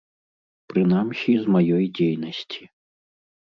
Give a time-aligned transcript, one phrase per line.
[0.73, 2.61] Прынамсі з маёй дзейнасці.